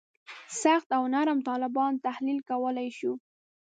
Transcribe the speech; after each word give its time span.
سخت 0.61 0.89
او 0.97 1.03
نرم 1.13 1.39
طالبان 1.47 1.93
تحلیل 2.05 2.39
کولای 2.49 2.89
شو. 2.97 3.11